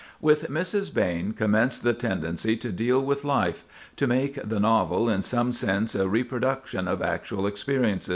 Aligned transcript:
With 0.19 0.49
Mrs. 0.49 0.91
Behn 0.91 1.31
commenced 1.33 1.83
the 1.83 1.93
tendency 1.93 2.57
to 2.57 2.71
deal 2.71 2.99
with 3.05 3.23
life—to 3.23 4.07
make 4.07 4.33
the 4.49 4.59
novel 4.59 5.07
in 5.07 5.21
some 5.21 5.51
sense 5.51 5.93
a 5.93 6.09
reproduction 6.09 6.87
of 6.87 7.03
actual 7.03 7.45
experience. 7.45 8.09